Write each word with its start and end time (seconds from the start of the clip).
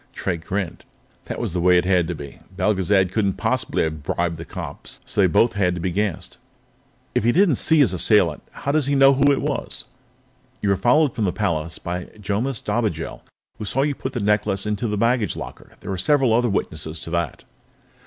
Drake 0.13 0.43
grinned. 0.47 0.83
That 1.25 1.37
was 1.39 1.53
the 1.53 1.61
way 1.61 1.77
it 1.77 1.85
had 1.85 2.07
to 2.07 2.15
be. 2.15 2.39
Belgezad 2.57 3.11
couldn't 3.11 3.33
possibly 3.33 3.83
have 3.83 4.01
bribed 4.01 4.37
the 4.37 4.45
cop, 4.45 4.87
so 4.87 5.21
they 5.21 5.27
both 5.27 5.53
had 5.53 5.75
to 5.75 5.79
be 5.79 5.91
gassed. 5.91 6.39
"If 7.13 7.23
he 7.23 7.31
didn't 7.31 7.57
see 7.61 7.77
his 7.77 7.93
assailant, 7.93 8.41
how 8.49 8.71
does 8.71 8.87
he 8.87 8.95
know 8.95 9.13
who 9.13 9.31
it 9.31 9.43
was?" 9.43 9.85
"You 10.59 10.69
were 10.69 10.75
followed 10.75 11.13
from 11.13 11.25
the 11.25 11.31
palace 11.31 11.77
by 11.77 12.05
Jomis 12.19 12.61
Dobigel, 12.63 13.21
who 13.59 13.65
saw 13.65 13.83
you 13.83 13.93
put 13.93 14.13
the 14.13 14.19
necklace 14.19 14.65
into 14.65 14.87
the 14.87 14.97
baggage 14.97 15.35
locker. 15.35 15.73
There 15.81 15.91
are 15.91 15.97
several 15.99 16.33
other 16.33 16.49
witnesses 16.49 16.99
to 17.01 17.11
that." 17.11 17.43